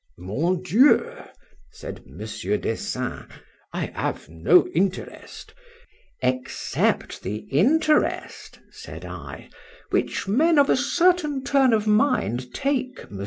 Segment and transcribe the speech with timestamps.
[0.17, 1.05] Mon Dieu!
[1.69, 2.41] said Mons.
[2.41, 9.51] Dessein,—I have no interest—Except the interest, said I,
[9.91, 13.19] which men of a certain turn of mind take, Mons.